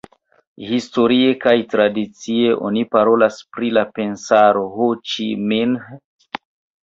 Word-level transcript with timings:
Historie 0.67 1.33
kaj 1.41 1.51
tradicie 1.73 2.55
oni 2.69 2.81
parolas 2.95 3.37
pri 3.57 3.69
la 3.79 3.83
Pensaro 3.99 4.63
Ho 4.79 4.87
Ĉi 5.11 5.27
Minh. 5.53 5.77